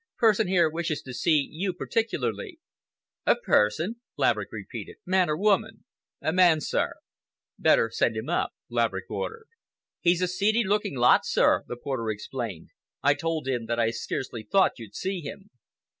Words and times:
"Person 0.17 0.47
here 0.47 0.67
wishes 0.67 1.03
to 1.03 1.13
see 1.13 1.47
you 1.51 1.73
particularly." 1.73 2.57
"A 3.27 3.35
person!" 3.35 3.97
Laverick 4.17 4.51
repeated. 4.51 4.95
"Man 5.05 5.29
or 5.29 5.37
woman?" 5.37 5.85
"Man, 6.19 6.59
sir. 6.59 6.95
"Better 7.59 7.91
send 7.91 8.17
him 8.17 8.27
up," 8.27 8.51
Laverick 8.67 9.11
ordered. 9.11 9.47
"He's 9.99 10.23
a 10.23 10.27
seedy 10.27 10.63
looking 10.63 10.95
lot, 10.97 11.23
sir," 11.23 11.65
the 11.67 11.77
porter 11.77 12.09
explained 12.09 12.69
"I 13.03 13.13
told 13.13 13.47
him 13.47 13.67
that 13.67 13.79
I 13.79 13.91
scarcely 13.91 14.41
thought 14.41 14.79
you'd 14.79 14.95
see 14.95 15.19
him." 15.21 15.51